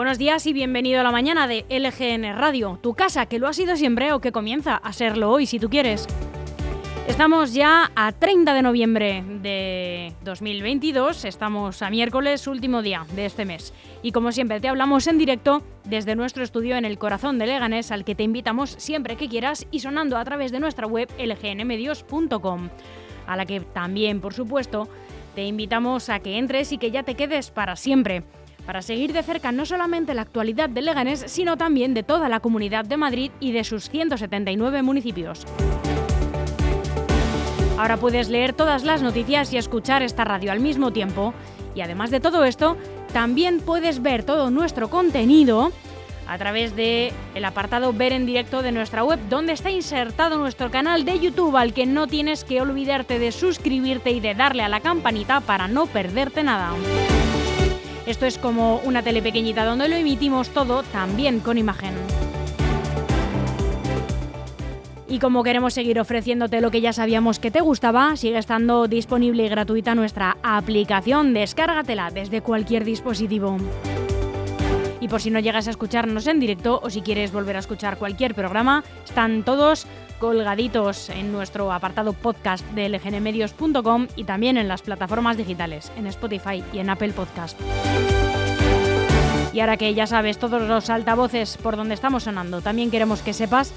[0.00, 3.52] Buenos días y bienvenido a la mañana de LGN Radio, tu casa que lo ha
[3.52, 6.06] sido siempre o que comienza a serlo hoy si tú quieres.
[7.06, 13.44] Estamos ya a 30 de noviembre de 2022, estamos a miércoles, último día de este
[13.44, 13.74] mes.
[14.02, 17.90] Y como siempre te hablamos en directo desde nuestro estudio en el corazón de Leganés,
[17.90, 22.70] al que te invitamos siempre que quieras y sonando a través de nuestra web lgnmedios.com,
[23.26, 24.88] a la que también, por supuesto,
[25.34, 28.24] te invitamos a que entres y que ya te quedes para siempre
[28.66, 32.40] para seguir de cerca no solamente la actualidad de Leganés, sino también de toda la
[32.40, 35.46] comunidad de Madrid y de sus 179 municipios.
[37.78, 41.32] Ahora puedes leer todas las noticias y escuchar esta radio al mismo tiempo.
[41.74, 42.76] Y además de todo esto,
[43.12, 45.72] también puedes ver todo nuestro contenido
[46.30, 51.04] a través el apartado Ver en directo de nuestra web, donde está insertado nuestro canal
[51.04, 54.78] de YouTube, al que no tienes que olvidarte de suscribirte y de darle a la
[54.80, 56.70] campanita para no perderte nada.
[58.06, 61.94] Esto es como una tele pequeñita donde lo emitimos todo también con imagen.
[65.10, 69.44] Y como queremos seguir ofreciéndote lo que ya sabíamos que te gustaba, sigue estando disponible
[69.44, 71.34] y gratuita nuestra aplicación.
[71.34, 73.56] Descárgatela desde cualquier dispositivo.
[75.00, 77.98] Y por si no llegas a escucharnos en directo o si quieres volver a escuchar
[77.98, 79.86] cualquier programa, están todos
[80.20, 86.62] colgaditos en nuestro apartado podcast de lgnmedios.com y también en las plataformas digitales, en Spotify
[86.72, 87.58] y en Apple Podcast.
[89.52, 93.32] Y ahora que ya sabes todos los altavoces por donde estamos sonando, también queremos que
[93.32, 93.72] sepas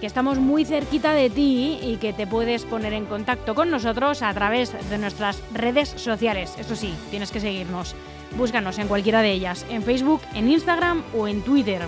[0.00, 4.22] que estamos muy cerquita de ti y que te puedes poner en contacto con nosotros
[4.22, 6.56] a través de nuestras redes sociales.
[6.58, 7.94] Eso sí, tienes que seguirnos.
[8.36, 11.82] Búscanos en cualquiera de ellas, en Facebook, en Instagram o en Twitter.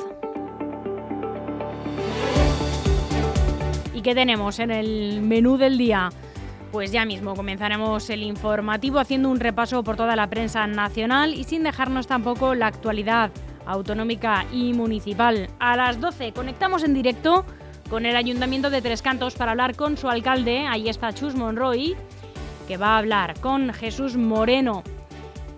[3.94, 6.12] ¿Y qué tenemos en el menú del día?
[6.72, 11.44] Pues ya mismo comenzaremos el informativo haciendo un repaso por toda la prensa nacional y
[11.44, 13.32] sin dejarnos tampoco la actualidad
[13.66, 15.50] autonómica y municipal.
[15.60, 17.46] A las 12 conectamos en directo
[17.90, 21.96] con el Ayuntamiento de Tres Cantos para hablar con su alcalde, ahí está Chus Monroy,
[22.68, 24.84] que va a hablar con Jesús Moreno,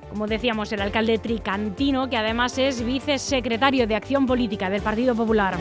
[0.10, 5.56] como decíamos, el alcalde tricantino, que además es vicesecretario de Acción Política del Partido Popular.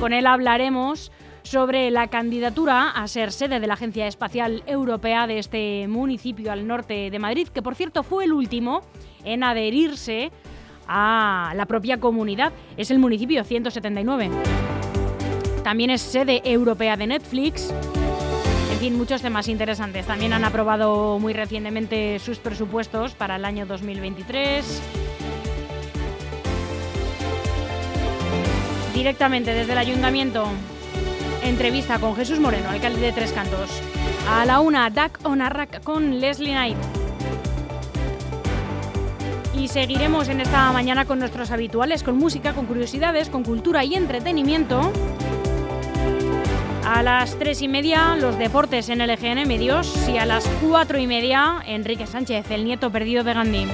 [0.00, 1.12] Con él hablaremos
[1.42, 6.66] sobre la candidatura a ser sede de la Agencia Espacial Europea de este municipio al
[6.66, 8.82] norte de Madrid, que por cierto fue el último
[9.24, 10.32] en adherirse
[10.86, 12.52] a la propia comunidad.
[12.76, 14.30] Es el municipio 179.
[15.62, 17.72] También es sede europea de Netflix.
[18.72, 20.06] En fin, muchos temas interesantes.
[20.06, 24.82] También han aprobado muy recientemente sus presupuestos para el año 2023.
[28.94, 30.46] Directamente desde el ayuntamiento,
[31.44, 33.70] entrevista con Jesús Moreno, alcalde de Tres Cantos.
[34.28, 35.40] A la una, Duck on
[35.84, 37.01] con Leslie Knight.
[39.62, 43.94] Y seguiremos en esta mañana con nuestros habituales, con música, con curiosidades, con cultura y
[43.94, 44.92] entretenimiento.
[46.84, 50.08] A las tres y media, los deportes en LGN Medios.
[50.08, 53.68] Y a las cuatro y media, Enrique Sánchez, el nieto perdido de Gandhi.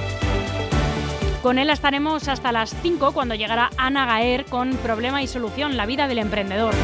[1.41, 5.87] Con él estaremos hasta las 5 cuando llegará Ana Gaer con Problema y Solución, la
[5.87, 6.75] vida del emprendedor.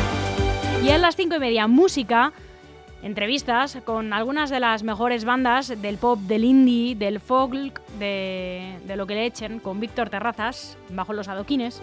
[0.84, 2.34] Y a las cinco y media, música
[3.06, 8.96] entrevistas con algunas de las mejores bandas del pop, del indie, del folk, de, de
[8.96, 11.82] lo que le echen, con Víctor Terrazas, bajo los adoquines.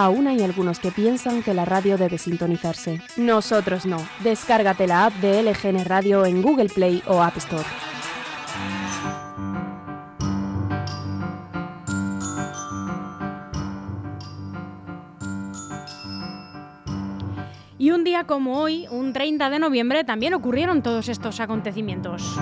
[0.00, 3.02] Aún hay algunos que piensan que la radio debe sintonizarse.
[3.18, 3.98] Nosotros no.
[4.24, 7.66] Descárgate la app de LGN Radio en Google Play o App Store.
[17.76, 22.38] Y un día como hoy, un 30 de noviembre, también ocurrieron todos estos acontecimientos.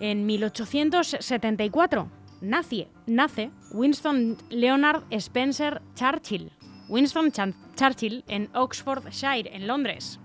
[0.00, 6.52] En 1874 nace, Winston Leonard Spencer Churchill.
[6.88, 7.32] Winston
[7.76, 10.20] Churchill en Oxfordshire, en Londres.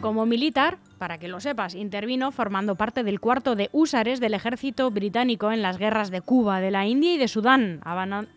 [0.00, 4.90] Como militar, para que lo sepas, intervino formando parte del cuarto de húsares del ejército
[4.90, 7.80] británico en las guerras de Cuba, de la India y de Sudán,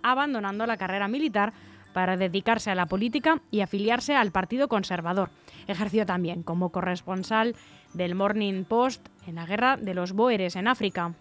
[0.01, 1.53] abandonando la carrera militar
[1.93, 5.29] para dedicarse a la política y afiliarse al Partido Conservador.
[5.67, 7.55] Ejerció también como corresponsal
[7.93, 11.13] del Morning Post en la guerra de los Boeres en África.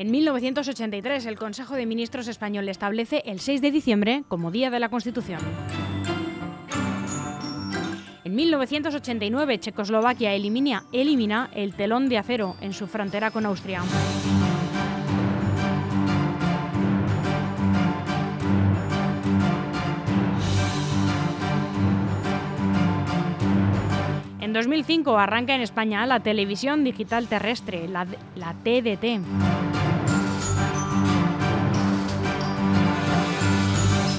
[0.00, 4.80] En 1983, el Consejo de Ministros español establece el 6 de diciembre como Día de
[4.80, 5.40] la Constitución.
[8.24, 13.82] En 1989, Checoslovaquia elimina, el telón de acero en su frontera con Austria.
[24.40, 28.06] En 2005 arranca en España la televisión digital terrestre, la
[28.64, 29.79] TDT.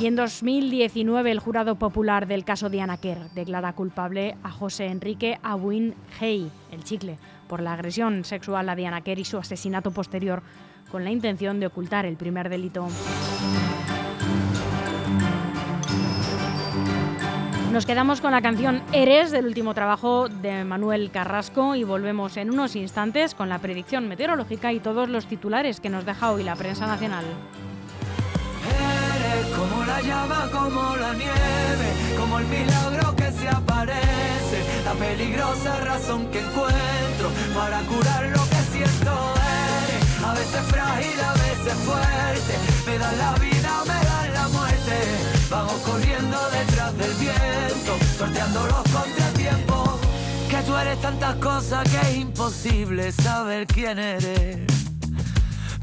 [0.01, 5.37] Y en 2019 el jurado popular del caso Diana Kerr declara culpable a José Enrique
[5.43, 10.41] Abuin Hey, el chicle, por la agresión sexual a Diana Kerr y su asesinato posterior
[10.89, 12.87] con la intención de ocultar el primer delito.
[17.71, 22.49] Nos quedamos con la canción Eres del último trabajo de Manuel Carrasco y volvemos en
[22.49, 26.55] unos instantes con la predicción meteorológica y todos los titulares que nos deja hoy la
[26.55, 27.25] prensa nacional
[29.61, 31.87] como la llama, como la nieve,
[32.17, 38.61] como el milagro que se aparece, la peligrosa razón que encuentro para curar lo que
[38.73, 39.11] siento
[39.85, 42.53] eres, a veces frágil, a veces fuerte,
[42.87, 44.95] me dan la vida, me dan la muerte,
[45.49, 49.99] vamos corriendo detrás del viento, sorteando los contratiempos,
[50.49, 54.80] que tú eres tantas cosas que es imposible saber quién eres.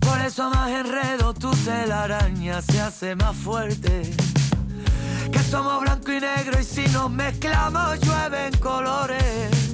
[0.08, 4.02] Por eso más enredo tu telaraña se hace más fuerte.
[5.30, 9.68] Que somos blanco y negro y si nos mezclamos llueven colores.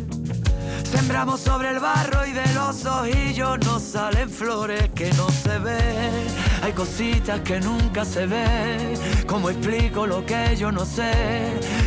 [0.94, 6.26] Sembramos sobre el barro y de los ojillos nos salen flores que no se ven.
[6.62, 8.94] Hay cositas que nunca se ven.
[9.26, 11.10] Como explico lo que yo no sé?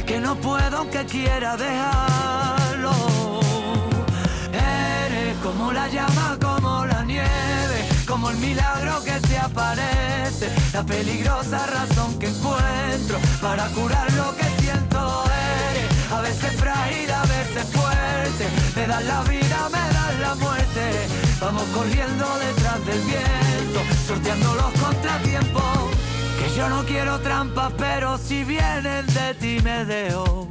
[0.06, 2.92] Que no puedo aunque quiera dejarlo.
[4.52, 6.27] Eres como la llama,
[8.18, 14.44] como el milagro que se aparece, la peligrosa razón que encuentro para curar lo que
[14.60, 15.24] siento
[15.70, 16.12] eres.
[16.12, 21.08] A veces frágil, a veces fuerte, me das la vida, me das la muerte.
[21.40, 25.78] Vamos corriendo detrás del viento, sorteando los contratiempos.
[26.40, 30.50] Que yo no quiero trampas, pero si vienen de ti me dejo.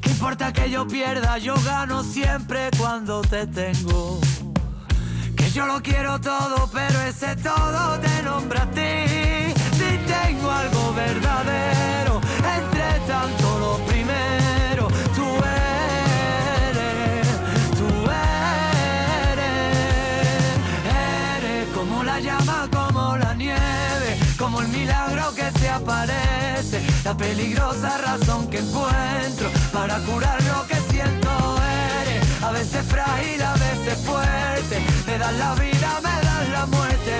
[0.00, 1.36] ¿Qué importa que yo pierda?
[1.36, 4.18] Yo gano siempre cuando te tengo.
[5.54, 9.52] Yo lo quiero todo, pero ese todo te nombra a ti.
[9.72, 12.20] Si tengo algo verdadero,
[12.56, 15.24] entre tanto lo primero, tú
[16.66, 17.28] eres,
[17.76, 17.88] tú
[19.30, 19.78] eres.
[21.38, 27.98] Eres como la llama, como la nieve, como el milagro que se aparece, la peligrosa
[27.98, 31.30] razón que encuentro para curar lo que siento.
[32.02, 37.14] Eres a veces frágil, a veces fuerte me das la vida, me das la muerte.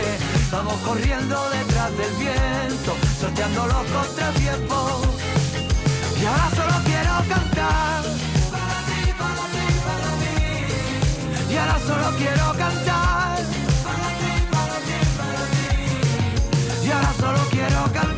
[0.52, 2.90] Vamos corriendo detrás del viento,
[3.20, 4.92] sorteando los contratiempos.
[6.20, 8.02] Y ahora solo quiero cantar.
[8.52, 11.52] Para ti, para ti, para mí.
[11.52, 13.38] Y ahora solo quiero cantar.
[13.86, 16.86] Para ti, para ti, para mí.
[16.86, 18.17] Y ahora solo quiero cantar.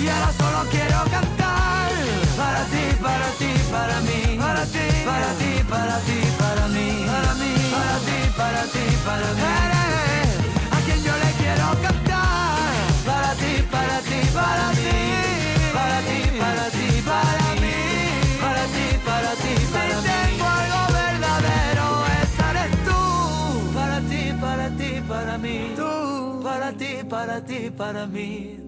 [0.00, 1.90] Y ahora solo quiero cantar
[2.36, 7.34] para ti, para ti, para mí, para ti, para ti, para ti, para mí, para
[7.34, 9.42] mí, para ti, para ti, para mí.
[9.64, 10.30] Eres
[10.70, 12.70] a quien yo le quiero cantar
[13.04, 14.94] para ti, para ti, para ti,
[15.74, 17.76] para ti, para ti, para mí,
[18.40, 20.08] para ti, para ti, para mí.
[20.14, 21.86] Tengo algo verdadero,
[22.22, 23.00] esa eres tú.
[23.74, 25.72] Para ti, para ti, para mí.
[25.76, 28.67] Tú, para ti, para ti, para mí.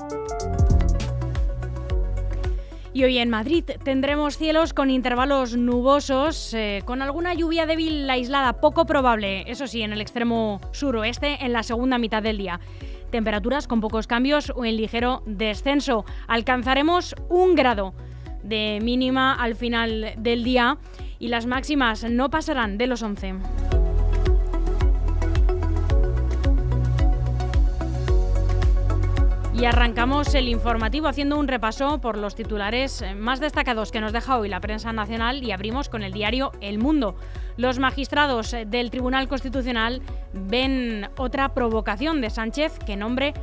[2.93, 8.59] Y hoy en Madrid tendremos cielos con intervalos nubosos, eh, con alguna lluvia débil aislada,
[8.59, 12.59] poco probable, eso sí, en el extremo suroeste en la segunda mitad del día.
[13.09, 16.03] Temperaturas con pocos cambios o en ligero descenso.
[16.27, 17.93] Alcanzaremos un grado
[18.43, 20.77] de mínima al final del día
[21.17, 23.35] y las máximas no pasarán de los 11.
[29.61, 34.39] Y arrancamos el informativo haciendo un repaso por los titulares más destacados que nos deja
[34.39, 37.15] hoy la prensa nacional y abrimos con el diario El Mundo.
[37.57, 40.01] Los magistrados del Tribunal Constitucional
[40.33, 43.35] ven otra provocación de Sánchez que nombre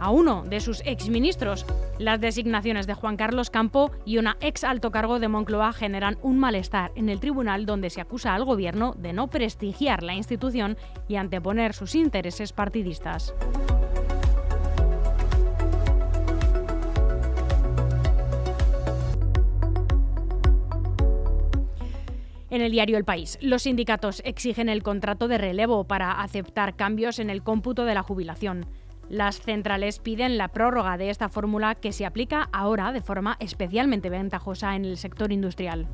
[0.00, 1.66] a uno de sus exministros.
[1.98, 6.38] Las designaciones de Juan Carlos Campo y una ex alto cargo de Moncloa generan un
[6.38, 11.16] malestar en el tribunal donde se acusa al gobierno de no prestigiar la institución y
[11.16, 13.34] anteponer sus intereses partidistas.
[22.56, 27.18] En el diario El País, los sindicatos exigen el contrato de relevo para aceptar cambios
[27.18, 28.64] en el cómputo de la jubilación.
[29.10, 34.08] Las centrales piden la prórroga de esta fórmula que se aplica ahora de forma especialmente
[34.08, 35.86] ventajosa en el sector industrial.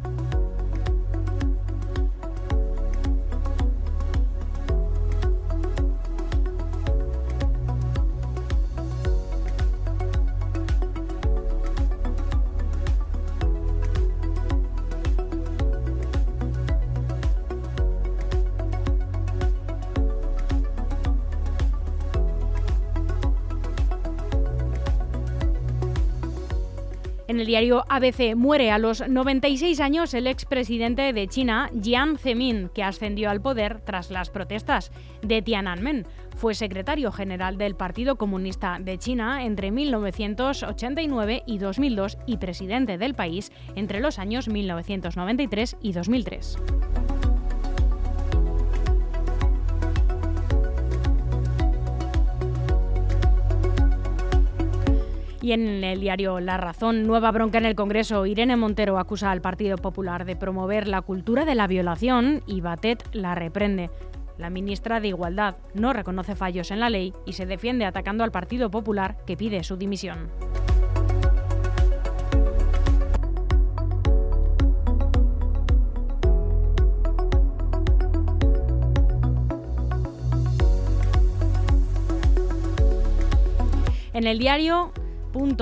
[27.32, 32.68] En el diario ABC muere a los 96 años el expresidente de China, Jiang Zemin,
[32.74, 36.06] que ascendió al poder tras las protestas de Tiananmen.
[36.36, 43.14] Fue secretario general del Partido Comunista de China entre 1989 y 2002 y presidente del
[43.14, 46.58] país entre los años 1993 y 2003.
[55.42, 59.40] Y en el diario La Razón, nueva bronca en el Congreso, Irene Montero acusa al
[59.40, 63.90] Partido Popular de promover la cultura de la violación y Batet la reprende.
[64.38, 68.30] La ministra de Igualdad no reconoce fallos en la ley y se defiende atacando al
[68.30, 70.30] Partido Popular que pide su dimisión.
[84.14, 84.92] En el diario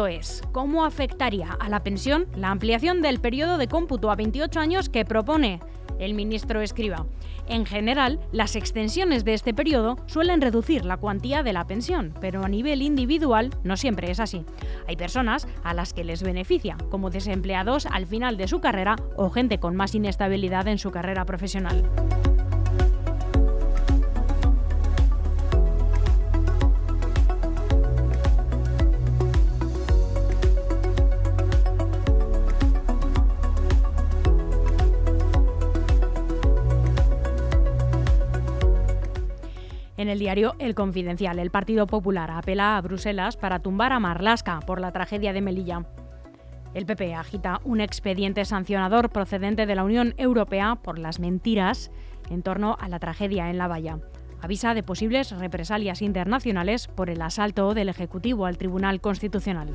[0.08, 4.88] es, ¿cómo afectaría a la pensión la ampliación del periodo de cómputo a 28 años
[4.88, 5.60] que propone
[5.98, 7.06] el ministro Escriba?
[7.46, 12.44] En general, las extensiones de este periodo suelen reducir la cuantía de la pensión, pero
[12.44, 14.44] a nivel individual no siempre es así.
[14.88, 19.30] Hay personas a las que les beneficia, como desempleados al final de su carrera o
[19.30, 21.88] gente con más inestabilidad en su carrera profesional.
[40.10, 44.80] El diario El Confidencial, el Partido Popular apela a Bruselas para tumbar a Marlaska por
[44.80, 45.86] la tragedia de Melilla.
[46.74, 51.90] El PP agita un expediente sancionador procedente de la Unión Europea por las mentiras
[52.28, 53.98] en torno a la tragedia en La Valla.
[54.42, 59.68] Avisa de posibles represalias internacionales por el asalto del Ejecutivo al Tribunal Constitucional.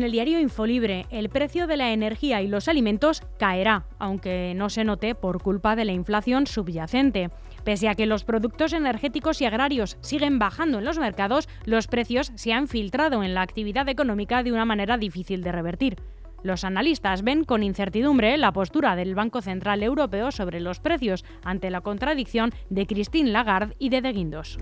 [0.00, 4.70] En el diario Infolibre, el precio de la energía y los alimentos caerá, aunque no
[4.70, 7.28] se note por culpa de la inflación subyacente.
[7.64, 12.32] Pese a que los productos energéticos y agrarios siguen bajando en los mercados, los precios
[12.34, 15.96] se han filtrado en la actividad económica de una manera difícil de revertir.
[16.42, 21.68] Los analistas ven con incertidumbre la postura del Banco Central Europeo sobre los precios ante
[21.68, 24.56] la contradicción de Christine Lagarde y de De Guindos.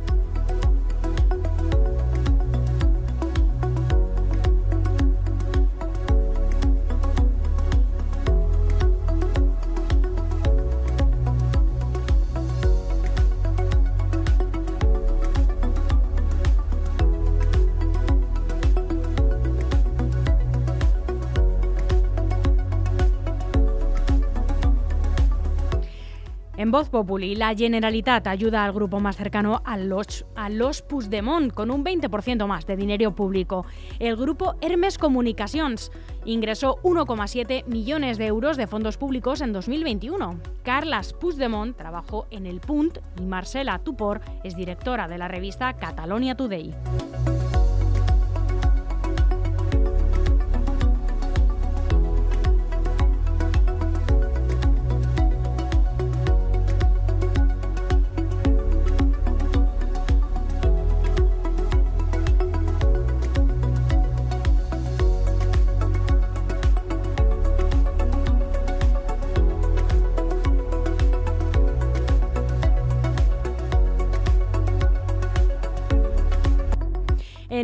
[26.68, 31.50] En Voz Populi, la Generalitat ayuda al grupo más cercano a los, a los Puigdemont
[31.50, 33.64] con un 20% más de dinero público.
[33.98, 35.90] El grupo Hermes Comunicacions
[36.26, 40.40] ingresó 1,7 millones de euros de fondos públicos en 2021.
[40.62, 46.36] Carlas Puigdemont trabajó en El Punt y Marcela Tupor es directora de la revista Catalonia
[46.36, 46.74] Today.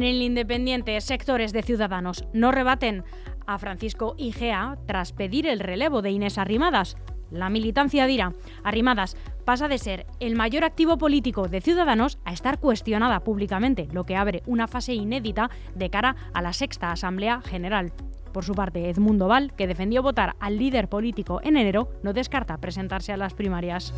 [0.05, 3.05] En el Independiente, sectores de Ciudadanos no rebaten
[3.47, 6.99] a Francisco Igea tras pedir el relevo de Inés Arrimadas.
[7.31, 8.35] La militancia dirá,
[8.65, 14.05] Arrimadas pasa de ser el mayor activo político de Ciudadanos a estar cuestionada públicamente, lo
[14.05, 17.91] que abre una fase inédita de cara a la sexta Asamblea General.
[18.35, 22.59] Por su parte, Edmundo Val, que defendió votar al líder político en enero, no descarta
[22.59, 23.95] presentarse a las primarias.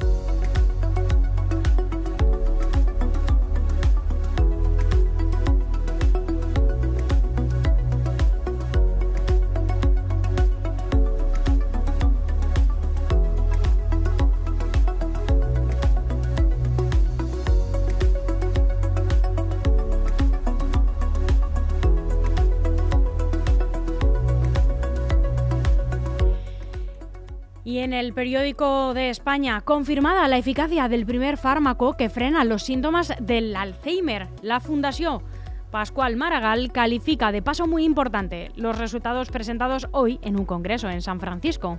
[27.97, 33.57] El periódico de España, confirmada la eficacia del primer fármaco que frena los síntomas del
[33.57, 34.29] Alzheimer.
[34.43, 35.23] La Fundación
[35.71, 41.03] Pascual Maragall califica de paso muy importante los resultados presentados hoy en un congreso en
[41.03, 41.79] San Francisco.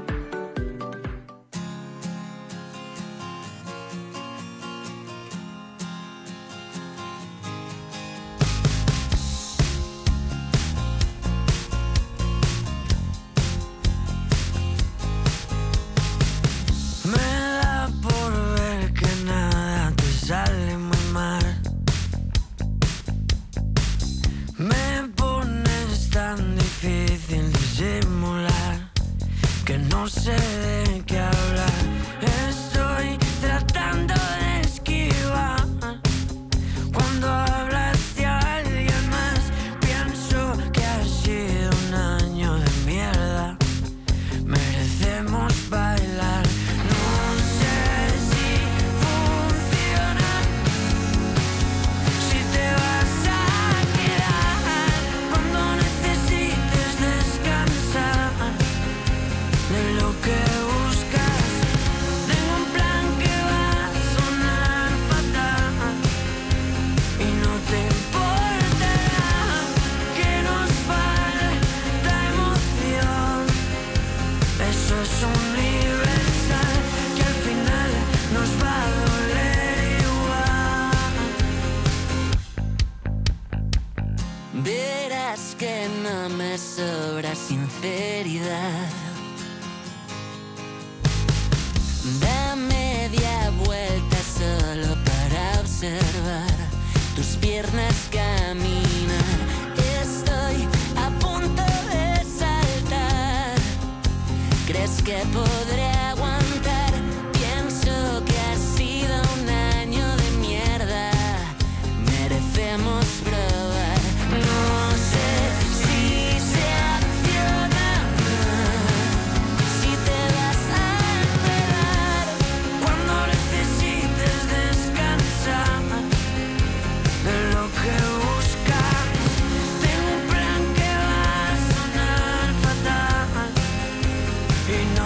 [92.03, 96.49] Da media vuelta solo para observar
[97.15, 99.37] tus piernas caminar.
[100.01, 103.55] Estoy a punto de saltar.
[104.65, 105.70] ¿Crees que podré?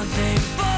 [0.06, 0.75] something.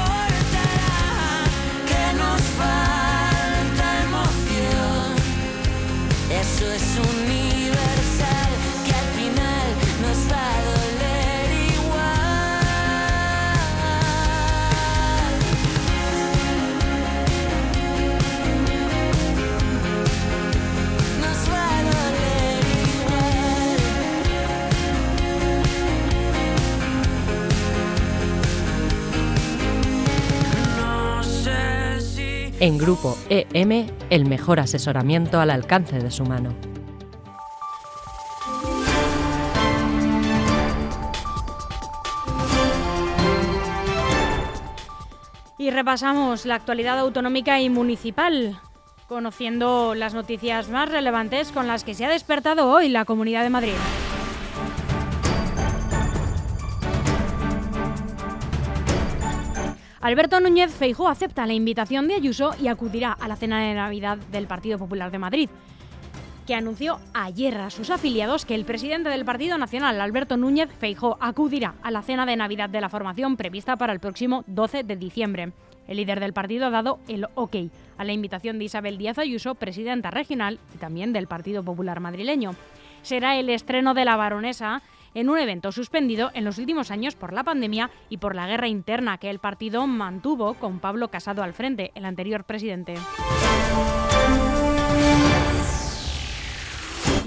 [32.60, 36.52] En Grupo EM, el mejor asesoramiento al alcance de su mano.
[45.56, 48.58] Y repasamos la actualidad autonómica y municipal,
[49.06, 53.50] conociendo las noticias más relevantes con las que se ha despertado hoy la Comunidad de
[53.50, 54.07] Madrid.
[60.00, 64.16] Alberto Núñez Feijó acepta la invitación de Ayuso y acudirá a la cena de Navidad
[64.30, 65.50] del Partido Popular de Madrid,
[66.46, 71.18] que anunció ayer a sus afiliados que el presidente del Partido Nacional, Alberto Núñez Feijó,
[71.20, 74.94] acudirá a la cena de Navidad de la formación prevista para el próximo 12 de
[74.94, 75.52] diciembre.
[75.88, 77.56] El líder del partido ha dado el ok
[77.96, 82.54] a la invitación de Isabel Díaz Ayuso, presidenta regional y también del Partido Popular madrileño.
[83.02, 84.82] Será el estreno de la baronesa
[85.14, 88.68] en un evento suspendido en los últimos años por la pandemia y por la guerra
[88.68, 92.94] interna que el partido mantuvo con Pablo Casado al frente, el anterior presidente.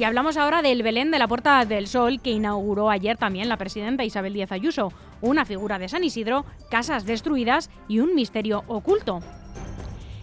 [0.02, 3.58] Y hablamos ahora del Belén de la Puerta del Sol que inauguró ayer también la
[3.58, 4.92] presidenta Isabel Díaz Ayuso,
[5.22, 9.20] una figura de San Isidro, casas destruidas y un misterio oculto.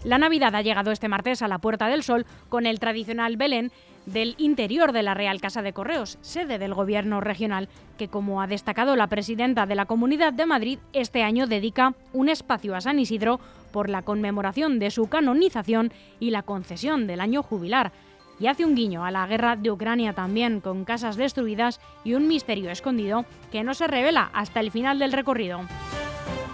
[0.03, 3.71] La Navidad ha llegado este martes a la Puerta del Sol con el tradicional Belén
[4.11, 8.47] del interior de la Real Casa de Correos, sede del Gobierno regional, que como ha
[8.47, 12.99] destacado la presidenta de la Comunidad de Madrid, este año dedica un espacio a San
[12.99, 13.39] Isidro
[13.71, 17.91] por la conmemoración de su canonización y la concesión del año jubilar.
[18.39, 22.27] Y hace un guiño a la guerra de Ucrania también, con casas destruidas y un
[22.27, 25.61] misterio escondido que no se revela hasta el final del recorrido.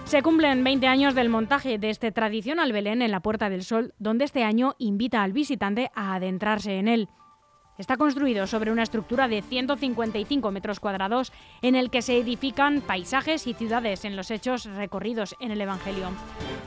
[0.06, 3.94] Se cumplen 20 años del montaje de este tradicional Belén en la Puerta del Sol,
[3.98, 7.10] donde este año invita al visitante a adentrarse en él.
[7.78, 13.48] Está construido sobre una estructura de 155 metros cuadrados en el que se edifican paisajes
[13.48, 16.08] y ciudades en los hechos recorridos en el Evangelio.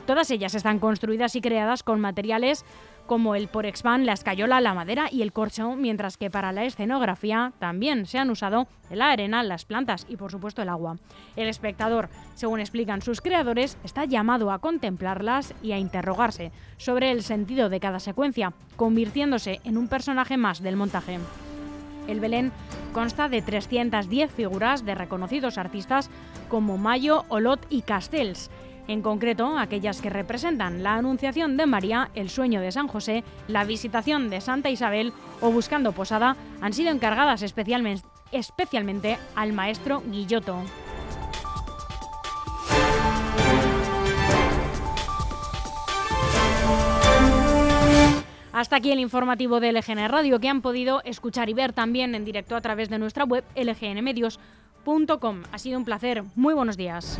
[0.05, 2.63] Todas ellas están construidas y creadas con materiales
[3.09, 7.53] como el porexpan, la escayola, la madera y el corcho, mientras que para la escenografía
[7.57, 10.97] también se han usado la arena, las plantas y por supuesto el agua.
[11.35, 17.23] El espectador, según explican sus creadores, está llamado a contemplarlas y a interrogarse sobre el
[17.23, 21.17] sentido de cada secuencia, convirtiéndose en un personaje más del montaje.
[22.07, 22.51] El Belén
[22.93, 26.11] consta de 310 figuras de reconocidos artistas
[26.47, 28.51] como Mayo, Olot y Castells
[28.89, 33.63] en concreto aquellas que representan la Anunciación de María, el sueño de San José, la
[33.63, 40.63] visitación de Santa Isabel o Buscando Posada, han sido encargadas especialmente, al maestro Guilloto.
[48.51, 52.25] Hasta aquí el informativo de LGN Radio que han podido escuchar y ver también en
[52.25, 55.43] directo a través de nuestra web lgnmedios.com.
[55.51, 56.23] Ha sido un placer.
[56.35, 57.19] Muy buenos días.